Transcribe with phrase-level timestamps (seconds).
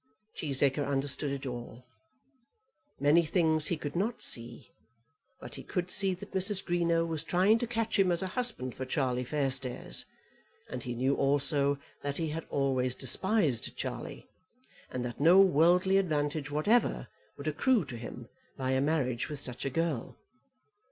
[0.35, 1.85] Cheesacre understood it all.
[2.99, 4.71] Many things he could not see,
[5.39, 6.65] but he could see that Mrs.
[6.65, 10.05] Greenow was trying to catch him as a husband for Charlie Fairstairs;
[10.67, 14.27] and he knew also that he had always despised Charlie,
[14.89, 17.07] and that no worldly advantage whatever
[17.37, 18.27] would accrue to him
[18.57, 20.17] by a marriage with such a girl.